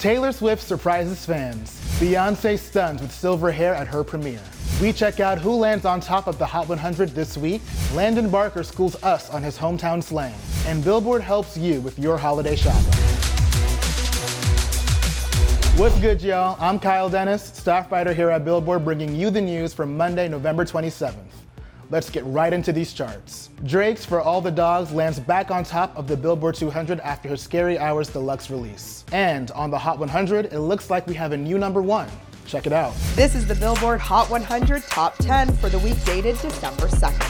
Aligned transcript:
Taylor 0.00 0.32
Swift 0.32 0.62
surprises 0.62 1.26
fans. 1.26 1.78
Beyonce 2.00 2.58
stuns 2.58 3.02
with 3.02 3.12
silver 3.12 3.52
hair 3.52 3.74
at 3.74 3.86
her 3.86 4.02
premiere. 4.02 4.40
We 4.80 4.94
check 4.94 5.20
out 5.20 5.38
who 5.38 5.54
lands 5.54 5.84
on 5.84 6.00
top 6.00 6.26
of 6.26 6.38
the 6.38 6.46
Hot 6.46 6.66
100 6.70 7.10
this 7.10 7.36
week. 7.36 7.60
Landon 7.92 8.30
Barker 8.30 8.62
schools 8.62 8.96
us 9.02 9.28
on 9.28 9.42
his 9.42 9.58
hometown 9.58 10.02
slang. 10.02 10.34
And 10.64 10.82
Billboard 10.82 11.20
helps 11.20 11.58
you 11.58 11.82
with 11.82 11.98
your 11.98 12.16
holiday 12.16 12.56
shopping. 12.56 12.82
What's 15.78 15.98
good, 16.00 16.22
y'all? 16.22 16.56
I'm 16.58 16.80
Kyle 16.80 17.10
Dennis, 17.10 17.42
staff 17.42 17.92
writer 17.92 18.14
here 18.14 18.30
at 18.30 18.42
Billboard, 18.42 18.86
bringing 18.86 19.14
you 19.14 19.28
the 19.28 19.42
news 19.42 19.74
for 19.74 19.84
Monday, 19.84 20.28
November 20.30 20.64
27th. 20.64 21.39
Let's 21.90 22.08
get 22.08 22.24
right 22.26 22.52
into 22.52 22.72
these 22.72 22.92
charts. 22.92 23.50
Drake's 23.64 24.04
For 24.04 24.20
All 24.20 24.40
the 24.40 24.52
Dogs 24.52 24.92
lands 24.92 25.18
back 25.18 25.50
on 25.50 25.64
top 25.64 25.96
of 25.96 26.06
the 26.06 26.16
Billboard 26.16 26.54
200 26.54 27.00
after 27.00 27.28
her 27.28 27.36
Scary 27.36 27.80
Hours 27.80 28.08
deluxe 28.08 28.48
release. 28.48 29.04
And 29.10 29.50
on 29.50 29.72
the 29.72 29.78
Hot 29.78 29.98
100, 29.98 30.52
it 30.52 30.60
looks 30.60 30.88
like 30.88 31.04
we 31.08 31.14
have 31.14 31.32
a 31.32 31.36
new 31.36 31.58
number 31.58 31.82
one. 31.82 32.08
Check 32.46 32.68
it 32.68 32.72
out. 32.72 32.94
This 33.16 33.34
is 33.34 33.44
the 33.44 33.56
Billboard 33.56 33.98
Hot 33.98 34.30
100 34.30 34.84
Top 34.84 35.16
10 35.16 35.52
for 35.56 35.68
the 35.68 35.80
week 35.80 36.02
dated 36.04 36.38
December 36.40 36.86
2nd. 36.86 37.26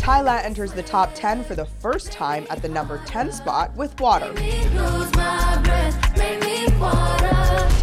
Tyla 0.00 0.40
enters 0.40 0.72
the 0.72 0.82
top 0.82 1.10
10 1.14 1.44
for 1.44 1.54
the 1.54 1.66
first 1.66 2.10
time 2.10 2.46
at 2.48 2.62
the 2.62 2.68
number 2.68 3.02
10 3.04 3.30
spot 3.30 3.74
with 3.76 3.98
Water. 4.00 4.32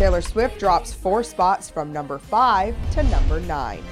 Taylor 0.02 0.22
Swift 0.22 0.58
drops 0.58 0.92
four 0.92 1.22
spots 1.22 1.70
from 1.70 1.94
number 1.94 2.18
5 2.18 2.76
to 2.94 3.04
number 3.04 3.40
9. 3.40 3.84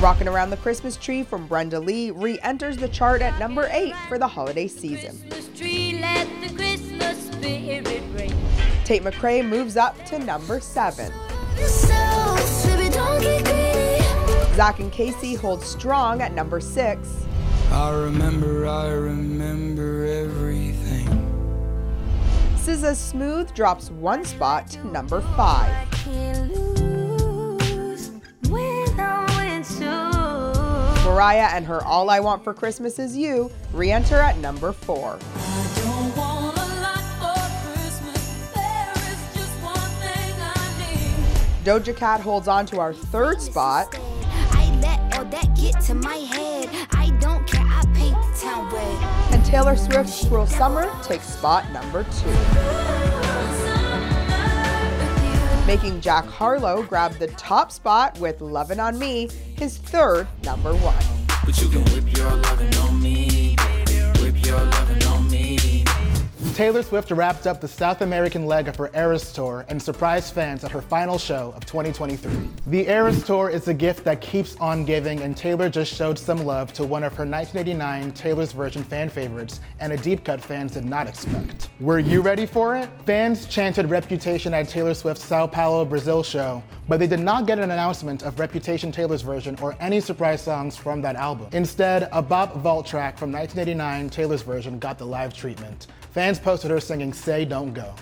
Rocking 0.00 0.26
Around 0.26 0.50
the 0.50 0.56
Christmas 0.56 0.96
Tree 0.96 1.22
from 1.22 1.46
Brenda 1.46 1.78
Lee 1.78 2.10
re 2.10 2.40
enters 2.40 2.76
the 2.76 2.88
chart 2.88 3.22
at 3.22 3.38
number 3.38 3.68
8 3.70 3.94
for 4.08 4.18
the 4.18 4.26
holiday 4.26 4.66
season. 4.66 5.16
Tate 8.84 9.04
McRae 9.04 9.48
moves 9.48 9.76
up 9.76 10.04
to 10.06 10.18
number 10.18 10.58
7. 10.58 11.12
Zach 14.56 14.80
and 14.80 14.90
Kacey 14.90 15.36
hold 15.36 15.62
strong 15.62 16.20
at 16.20 16.34
number 16.34 16.58
6. 16.58 17.26
I 17.70 17.90
remember, 17.90 18.66
I 18.66 18.88
remember 18.88 19.99
everything. 19.99 19.99
SZA's 22.70 22.98
Snooze 22.98 23.50
drops 23.50 23.90
one 23.90 24.24
spot 24.24 24.70
to 24.70 24.86
number 24.86 25.20
5. 25.20 26.06
Mariah 31.04 31.48
and 31.52 31.66
her 31.66 31.82
All 31.82 32.08
I 32.10 32.20
Want 32.20 32.44
for 32.44 32.54
Christmas 32.54 33.00
Is 33.00 33.16
You 33.16 33.50
re 33.72 33.90
enter 33.90 34.18
at 34.18 34.38
number 34.38 34.70
4. 34.70 35.18
Doja 41.64 41.96
Cat 41.96 42.20
holds 42.20 42.46
on 42.46 42.66
to 42.66 42.78
our 42.78 42.94
third 42.94 43.42
spot. 43.42 43.98
Taylor 49.50 49.76
Swift's 49.76 50.28
Cruel 50.28 50.46
Summer 50.46 50.88
takes 51.02 51.24
spot 51.24 51.68
number 51.72 52.04
2. 52.04 52.08
Making 55.66 56.00
Jack 56.00 56.24
Harlow 56.26 56.84
grab 56.84 57.14
the 57.14 57.26
top 57.36 57.72
spot 57.72 58.16
with 58.20 58.40
Lovin' 58.40 58.78
on 58.78 58.96
Me, 58.96 59.28
his 59.56 59.76
third 59.76 60.28
number 60.44 60.72
1. 60.72 60.94
Taylor 66.60 66.82
Swift 66.82 67.10
wrapped 67.10 67.46
up 67.46 67.62
the 67.62 67.66
South 67.66 68.02
American 68.02 68.44
leg 68.44 68.68
of 68.68 68.76
her 68.76 68.90
Eras 68.94 69.32
Tour 69.32 69.64
and 69.70 69.80
surprised 69.80 70.34
fans 70.34 70.62
at 70.62 70.70
her 70.70 70.82
final 70.82 71.16
show 71.16 71.54
of 71.56 71.64
2023. 71.64 72.30
The 72.66 72.86
Eras 72.86 73.24
Tour 73.24 73.48
is 73.48 73.66
a 73.68 73.72
gift 73.72 74.04
that 74.04 74.20
keeps 74.20 74.56
on 74.56 74.84
giving, 74.84 75.22
and 75.22 75.34
Taylor 75.34 75.70
just 75.70 75.90
showed 75.90 76.18
some 76.18 76.44
love 76.44 76.70
to 76.74 76.84
one 76.84 77.02
of 77.02 77.14
her 77.14 77.24
1989 77.24 78.12
Taylor's 78.12 78.52
Version 78.52 78.84
fan 78.84 79.08
favorites 79.08 79.60
and 79.80 79.94
a 79.94 79.96
deep 79.96 80.22
cut 80.22 80.38
fans 80.38 80.72
did 80.72 80.84
not 80.84 81.06
expect. 81.06 81.70
Were 81.80 81.98
you 81.98 82.20
ready 82.20 82.44
for 82.44 82.76
it? 82.76 82.90
Fans 83.06 83.46
chanted 83.46 83.88
Reputation 83.88 84.52
at 84.52 84.68
Taylor 84.68 84.92
Swift's 84.92 85.24
Sao 85.24 85.46
Paulo, 85.46 85.86
Brazil 85.86 86.22
show, 86.22 86.62
but 86.90 86.98
they 86.98 87.06
did 87.06 87.20
not 87.20 87.46
get 87.46 87.60
an 87.60 87.70
announcement 87.70 88.24
of 88.24 88.40
Reputation 88.40 88.90
Taylor's 88.90 89.22
version 89.22 89.56
or 89.62 89.76
any 89.78 90.00
surprise 90.00 90.42
songs 90.42 90.76
from 90.76 91.00
that 91.02 91.14
album. 91.14 91.46
Instead, 91.52 92.08
a 92.10 92.20
bop 92.20 92.56
vault 92.56 92.84
track 92.84 93.16
from 93.16 93.30
1989 93.30 94.10
Taylor's 94.10 94.42
version 94.42 94.76
got 94.80 94.98
the 94.98 95.06
live 95.06 95.32
treatment. 95.32 95.86
Fans 96.10 96.40
posted 96.40 96.68
her 96.72 96.80
singing 96.80 97.12
Say 97.12 97.44
Don't 97.44 97.72
Go. 97.72 97.94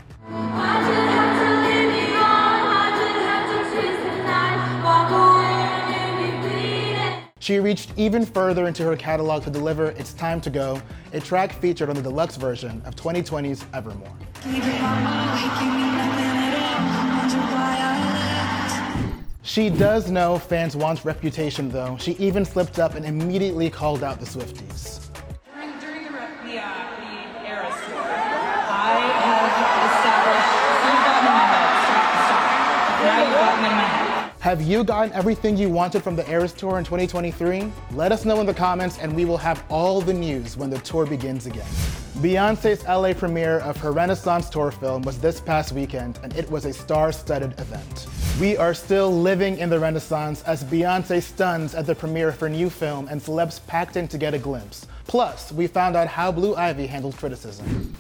She 7.41 7.59
reached 7.59 7.93
even 7.99 8.25
further 8.25 8.67
into 8.69 8.85
her 8.85 8.97
catalog 8.97 9.43
to 9.45 9.51
deliver 9.51 9.91
It's 9.99 10.15
Time 10.15 10.41
to 10.41 10.49
Go, 10.49 10.81
a 11.13 11.21
track 11.21 11.53
featured 11.53 11.91
on 11.91 11.97
the 11.97 12.03
deluxe 12.03 12.37
version 12.37 12.81
of 12.87 12.97
2020's 12.97 13.67
Evermore. 13.75 14.17
She 19.59 19.71
does 19.71 20.09
know 20.09 20.39
fans 20.39 20.77
want 20.77 21.05
reputation 21.05 21.69
though. 21.69 21.97
She 21.99 22.13
even 22.13 22.45
slipped 22.45 22.79
up 22.79 22.95
and 22.95 23.05
immediately 23.05 23.69
called 23.69 24.05
out 24.05 24.21
the 24.21 24.25
Swifties. 24.25 25.11
During, 25.53 25.81
during 25.81 26.05
the, 26.05 26.13
the, 26.13 26.61
uh, 26.61 26.87
the 27.35 27.49
Eras 27.51 27.75
tour, 27.87 27.99
I 27.99 29.03
have 29.19 29.51
established, 29.91 30.55
you've 30.87 31.03
gotten 31.03 31.27
in 31.27 31.35
my 31.35 31.47
head, 31.51 31.75
stop, 31.83 32.15
stop. 32.29 33.03
Now 33.03 33.19
you've 33.21 33.35
gotten 33.35 33.65
in 33.65 33.73
my 33.73 33.83
head. 33.83 34.33
Have 34.39 34.63
you 34.63 34.85
gotten 34.85 35.13
everything 35.13 35.57
you 35.57 35.69
wanted 35.69 36.05
from 36.05 36.15
the 36.15 36.31
Eras 36.31 36.53
Tour 36.53 36.79
in 36.79 36.85
2023? 36.85 37.73
Let 37.95 38.13
us 38.13 38.25
know 38.25 38.39
in 38.39 38.47
the 38.47 38.55
comments 38.55 38.99
and 38.99 39.13
we 39.13 39.25
will 39.25 39.39
have 39.39 39.65
all 39.69 40.01
the 40.01 40.15
news 40.15 40.57
when 40.57 40.71
the 40.71 40.79
tour 40.79 41.05
begins 41.05 41.47
again. 41.47 41.67
Beyonce's 42.19 42.85
LA 42.85 43.13
premiere 43.13 43.59
of 43.59 43.77
her 43.79 43.91
Renaissance 43.91 44.49
tour 44.51 44.71
film 44.71 45.03
was 45.03 45.19
this 45.19 45.41
past 45.41 45.73
weekend 45.73 46.21
and 46.23 46.33
it 46.37 46.49
was 46.49 46.65
a 46.65 46.73
star-studded 46.73 47.59
event. 47.59 48.07
We 48.41 48.57
are 48.57 48.73
still 48.73 49.11
living 49.11 49.59
in 49.59 49.69
the 49.69 49.81
Renaissance 49.81 50.45
as 50.45 50.63
Beyonce 50.63 51.21
stuns 51.21 51.75
at 51.75 51.87
the 51.87 51.95
premiere 51.97 52.29
of 52.29 52.39
her 52.39 52.49
new 52.49 52.71
film 52.71 53.09
and 53.09 53.21
celebs 53.21 53.59
packed 53.67 53.97
in 53.97 54.07
to 54.07 54.17
get 54.17 54.33
a 54.33 54.39
glimpse. 54.39 54.87
Plus, 55.09 55.51
we 55.51 55.67
found 55.67 55.97
out 55.97 56.07
how 56.07 56.31
Blue 56.31 56.55
Ivy 56.55 56.87
handled 56.87 57.17
criticism. 57.17 57.93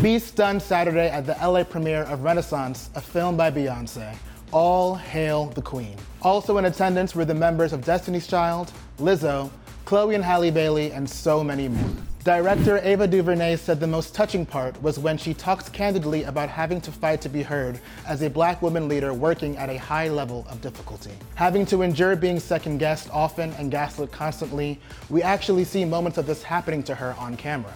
Bey 0.00 0.18
stunned 0.18 0.62
Saturday 0.62 1.10
at 1.10 1.26
the 1.26 1.34
LA 1.34 1.64
premiere 1.64 2.04
of 2.04 2.22
Renaissance, 2.22 2.88
a 2.94 3.00
film 3.02 3.36
by 3.36 3.50
Beyonce. 3.50 4.16
All 4.52 4.94
hail 4.94 5.46
the 5.50 5.60
Queen. 5.60 5.96
Also 6.22 6.56
in 6.56 6.64
attendance 6.64 7.14
were 7.14 7.26
the 7.26 7.34
members 7.34 7.74
of 7.74 7.84
Destiny's 7.84 8.26
Child, 8.26 8.72
Lizzo, 8.98 9.50
Chloe 9.84 10.14
and 10.14 10.24
Halle 10.24 10.50
Bailey, 10.50 10.92
and 10.92 11.08
so 11.08 11.44
many 11.44 11.68
more. 11.68 11.90
Director 12.24 12.78
Ava 12.78 13.06
DuVernay 13.06 13.54
said 13.54 13.80
the 13.80 13.86
most 13.86 14.14
touching 14.14 14.46
part 14.46 14.82
was 14.82 14.98
when 14.98 15.18
she 15.18 15.34
talked 15.34 15.70
candidly 15.74 16.24
about 16.24 16.48
having 16.48 16.80
to 16.80 16.90
fight 16.90 17.20
to 17.20 17.28
be 17.28 17.42
heard 17.42 17.78
as 18.08 18.22
a 18.22 18.30
black 18.30 18.62
woman 18.62 18.88
leader 18.88 19.12
working 19.12 19.58
at 19.58 19.68
a 19.68 19.76
high 19.76 20.08
level 20.08 20.46
of 20.48 20.62
difficulty. 20.62 21.10
Having 21.34 21.66
to 21.66 21.82
endure 21.82 22.16
being 22.16 22.40
second 22.40 22.78
guessed 22.78 23.10
often 23.12 23.52
and 23.58 23.70
gaslit 23.70 24.10
constantly, 24.10 24.80
we 25.10 25.20
actually 25.22 25.64
see 25.64 25.84
moments 25.84 26.16
of 26.16 26.24
this 26.24 26.42
happening 26.42 26.82
to 26.84 26.94
her 26.94 27.14
on 27.18 27.36
camera. 27.36 27.74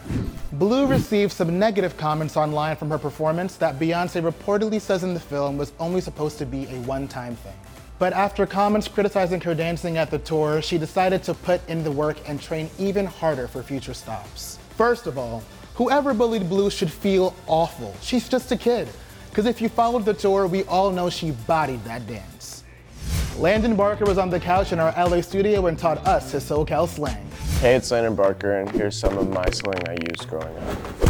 Blue 0.52 0.86
received 0.86 1.32
some 1.32 1.58
negative 1.58 1.98
comments 1.98 2.34
online 2.34 2.74
from 2.74 2.88
her 2.88 2.96
performance 2.96 3.56
that 3.56 3.78
Beyonce 3.78 4.22
reportedly 4.22 4.80
says 4.80 5.04
in 5.04 5.12
the 5.12 5.20
film 5.20 5.58
was 5.58 5.74
only 5.78 6.00
supposed 6.00 6.38
to 6.38 6.46
be 6.46 6.64
a 6.68 6.80
one 6.86 7.06
time 7.06 7.36
thing. 7.36 7.52
But 7.98 8.12
after 8.12 8.46
comments 8.46 8.86
criticizing 8.86 9.40
her 9.40 9.54
dancing 9.54 9.96
at 9.96 10.10
the 10.10 10.18
tour, 10.18 10.62
she 10.62 10.78
decided 10.78 11.24
to 11.24 11.34
put 11.34 11.68
in 11.68 11.82
the 11.82 11.90
work 11.90 12.16
and 12.28 12.40
train 12.40 12.70
even 12.78 13.06
harder 13.06 13.48
for 13.48 13.62
future 13.62 13.94
stops. 13.94 14.58
First 14.76 15.08
of 15.08 15.18
all, 15.18 15.42
whoever 15.74 16.14
bullied 16.14 16.48
Blue 16.48 16.70
should 16.70 16.92
feel 16.92 17.34
awful. 17.48 17.96
She's 18.00 18.28
just 18.28 18.52
a 18.52 18.56
kid. 18.56 18.88
Because 19.30 19.46
if 19.46 19.60
you 19.60 19.68
followed 19.68 20.04
the 20.04 20.14
tour, 20.14 20.46
we 20.46 20.62
all 20.64 20.90
know 20.90 21.10
she 21.10 21.32
bodied 21.32 21.82
that 21.84 22.06
dance. 22.06 22.62
Landon 23.36 23.76
Barker 23.76 24.04
was 24.04 24.18
on 24.18 24.30
the 24.30 24.40
couch 24.40 24.72
in 24.72 24.78
our 24.80 24.92
LA 24.96 25.20
studio 25.20 25.66
and 25.66 25.78
taught 25.78 25.98
us 26.06 26.32
his 26.32 26.44
SoCal 26.44 26.88
slang. 26.88 27.24
Hey, 27.60 27.74
it's 27.74 27.90
Landon 27.90 28.14
Barker, 28.14 28.60
and 28.60 28.70
here's 28.70 28.98
some 28.98 29.18
of 29.18 29.28
my 29.28 29.48
slang 29.50 29.88
I 29.88 29.96
used 30.08 30.28
growing 30.28 30.56
up. 30.56 31.07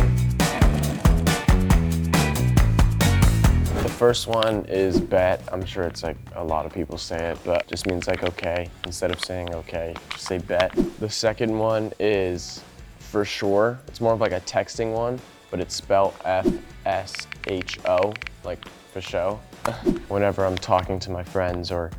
First 3.98 4.28
one 4.28 4.64
is 4.66 5.00
bet. 5.00 5.42
I'm 5.50 5.64
sure 5.64 5.82
it's 5.82 6.04
like 6.04 6.16
a 6.36 6.44
lot 6.44 6.64
of 6.64 6.72
people 6.72 6.96
say 6.96 7.32
it, 7.32 7.38
but 7.44 7.66
just 7.66 7.88
means 7.88 8.06
like 8.06 8.22
okay. 8.22 8.68
Instead 8.84 9.10
of 9.10 9.18
saying 9.24 9.52
okay, 9.52 9.92
just 10.10 10.24
say 10.24 10.38
bet. 10.38 10.72
The 11.00 11.10
second 11.10 11.58
one 11.58 11.92
is 11.98 12.62
for 13.00 13.24
sure. 13.24 13.80
It's 13.88 14.00
more 14.00 14.12
of 14.12 14.20
like 14.20 14.30
a 14.30 14.40
texting 14.42 14.92
one, 14.92 15.18
but 15.50 15.58
it's 15.58 15.74
spelled 15.74 16.14
F 16.24 16.46
S 16.86 17.26
H 17.48 17.80
O, 17.86 18.14
like 18.44 18.64
for 18.92 19.00
show. 19.00 19.40
Whenever 20.08 20.46
I'm 20.46 20.56
talking 20.56 21.00
to 21.00 21.10
my 21.10 21.24
friends 21.24 21.72
or 21.72 21.90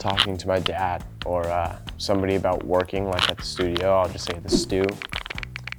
talking 0.00 0.36
to 0.36 0.48
my 0.48 0.58
dad 0.58 1.04
or 1.24 1.46
uh, 1.46 1.78
somebody 1.98 2.34
about 2.34 2.64
working, 2.64 3.08
like 3.08 3.30
at 3.30 3.38
the 3.38 3.44
studio, 3.44 3.96
I'll 3.96 4.08
just 4.08 4.26
say 4.26 4.36
the 4.40 4.50
stew. 4.50 4.84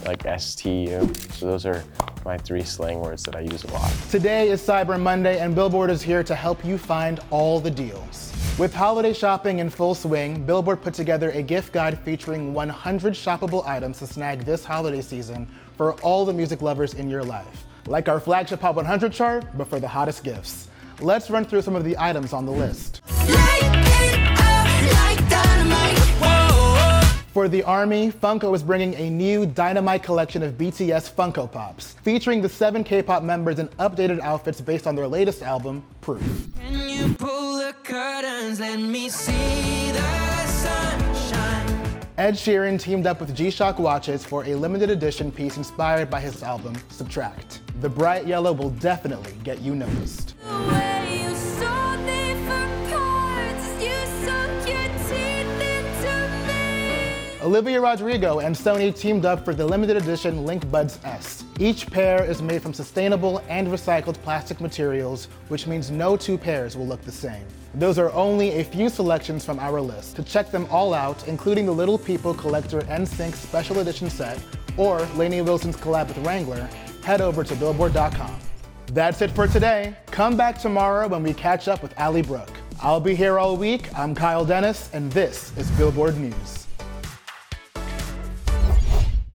like 0.05 0.23
STU. 0.39 1.13
So 1.33 1.47
those 1.47 1.65
are 1.65 1.83
my 2.25 2.37
three 2.39 2.63
slang 2.63 2.99
words 2.99 3.21
that 3.23 3.35
I 3.35 3.41
use 3.41 3.63
a 3.63 3.71
lot. 3.71 3.91
Today 4.09 4.49
is 4.49 4.59
Cyber 4.59 4.99
Monday, 4.99 5.39
and 5.39 5.53
Billboard 5.53 5.91
is 5.91 6.01
here 6.01 6.23
to 6.23 6.33
help 6.33 6.65
you 6.65 6.77
find 6.77 7.19
all 7.29 7.59
the 7.59 7.69
deals. 7.69 8.33
With 8.57 8.73
holiday 8.73 9.13
shopping 9.13 9.59
in 9.59 9.69
full 9.69 9.93
swing, 9.93 10.43
Billboard 10.43 10.81
put 10.81 10.95
together 10.95 11.29
a 11.31 11.43
gift 11.43 11.71
guide 11.71 11.99
featuring 11.99 12.53
100 12.53 13.13
shoppable 13.13 13.65
items 13.67 13.99
to 13.99 14.07
snag 14.07 14.43
this 14.43 14.65
holiday 14.65 15.01
season 15.01 15.47
for 15.77 15.93
all 16.01 16.25
the 16.25 16.33
music 16.33 16.63
lovers 16.63 16.95
in 16.95 17.09
your 17.09 17.23
life. 17.23 17.65
Like 17.85 18.09
our 18.09 18.19
flagship 18.19 18.61
Pop 18.61 18.75
100 18.75 19.13
chart, 19.13 19.45
but 19.55 19.67
for 19.67 19.79
the 19.79 19.87
hottest 19.87 20.23
gifts. 20.23 20.69
Let's 21.01 21.29
run 21.29 21.45
through 21.45 21.61
some 21.61 21.75
of 21.75 21.83
the 21.83 21.95
items 21.99 22.33
on 22.33 22.45
the 22.45 22.51
list. 22.51 23.01
For 27.35 27.49
the 27.49 27.63
Army, 27.63 28.13
Funko 28.13 28.55
is 28.55 28.63
bringing 28.63 28.95
a 28.95 29.09
new 29.09 29.45
dynamite 29.45 30.03
collection 30.03 30.41
of 30.41 30.53
BTS 30.53 31.11
Funko 31.11 31.51
Pops, 31.51 31.91
featuring 32.01 32.41
the 32.41 32.47
seven 32.47 32.81
K-pop 32.81 33.23
members 33.23 33.59
in 33.59 33.67
updated 33.77 34.21
outfits 34.21 34.61
based 34.61 34.87
on 34.87 34.95
their 34.95 35.05
latest 35.05 35.43
album, 35.43 35.83
Proof. 35.99 36.23
Can 36.61 36.87
you 36.87 37.13
pull 37.15 37.57
the 37.57 37.75
curtains? 37.83 38.61
Let 38.61 38.79
me 38.79 39.09
see 39.09 39.91
the 39.91 40.47
sunshine. 40.47 42.07
Ed 42.17 42.35
Sheeran 42.35 42.79
teamed 42.79 43.05
up 43.05 43.19
with 43.19 43.35
G-Shock 43.35 43.79
watches 43.79 44.23
for 44.23 44.45
a 44.45 44.55
limited 44.55 44.89
edition 44.89 45.29
piece 45.29 45.57
inspired 45.57 46.09
by 46.09 46.21
his 46.21 46.41
album, 46.41 46.73
Subtract. 46.87 47.59
The 47.81 47.89
bright 47.89 48.25
yellow 48.25 48.53
will 48.53 48.69
definitely 48.69 49.33
get 49.43 49.59
you 49.59 49.75
noticed. 49.75 50.35
Olivia 57.45 57.79
Rodrigo 57.79 58.39
and 58.39 58.55
Sony 58.55 58.91
teamed 58.97 59.23
up 59.23 59.45
for 59.45 59.53
the 59.53 59.63
limited 59.63 59.97
edition 59.97 60.47
Link 60.47 60.67
Buds 60.71 60.97
S. 61.03 61.43
Each 61.59 61.85
pair 61.85 62.25
is 62.25 62.41
made 62.41 62.59
from 62.59 62.73
sustainable 62.73 63.37
and 63.49 63.67
recycled 63.67 64.15
plastic 64.23 64.59
materials, 64.59 65.27
which 65.49 65.67
means 65.67 65.91
no 65.91 66.17
two 66.17 66.39
pairs 66.39 66.75
will 66.75 66.87
look 66.87 67.03
the 67.03 67.11
same. 67.11 67.45
Those 67.75 67.99
are 67.99 68.11
only 68.13 68.53
a 68.53 68.63
few 68.63 68.89
selections 68.89 69.45
from 69.45 69.59
our 69.59 69.79
list. 69.79 70.15
To 70.15 70.23
check 70.23 70.49
them 70.49 70.65
all 70.71 70.91
out, 70.91 71.27
including 71.27 71.67
the 71.67 71.71
Little 71.71 71.99
People 71.99 72.33
Collector 72.33 72.81
NSYNC 72.81 73.35
Special 73.35 73.77
Edition 73.77 74.09
set 74.09 74.39
or 74.75 75.01
Lainey 75.15 75.43
Wilson's 75.43 75.77
collab 75.77 76.07
with 76.07 76.17
Wrangler, 76.25 76.67
head 77.03 77.21
over 77.21 77.43
to 77.43 77.55
billboard.com. 77.57 78.39
That's 78.87 79.21
it 79.21 79.29
for 79.29 79.45
today. 79.45 79.95
Come 80.07 80.35
back 80.35 80.57
tomorrow 80.57 81.07
when 81.07 81.21
we 81.21 81.31
catch 81.31 81.67
up 81.67 81.83
with 81.83 81.93
Ally 81.99 82.23
Brooke. 82.23 82.57
I'll 82.81 82.99
be 82.99 83.13
here 83.13 83.37
all 83.37 83.55
week. 83.55 83.95
I'm 83.95 84.15
Kyle 84.15 84.45
Dennis, 84.45 84.89
and 84.93 85.11
this 85.11 85.55
is 85.57 85.69
Billboard 85.71 86.17
News. 86.17 86.64